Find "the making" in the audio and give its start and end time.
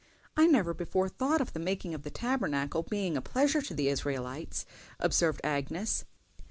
1.53-1.93